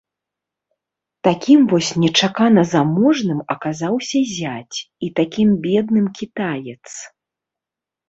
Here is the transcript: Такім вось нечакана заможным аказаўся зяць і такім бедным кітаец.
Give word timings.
Такім 1.27 1.59
вось 1.73 1.89
нечакана 2.05 2.61
заможным 2.73 3.45
аказаўся 3.57 4.19
зяць 4.37 4.77
і 4.81 5.07
такім 5.23 5.49
бедным 5.71 6.13
кітаец. 6.21 6.85